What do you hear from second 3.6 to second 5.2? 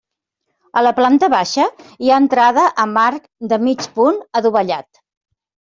mig punt adovellat.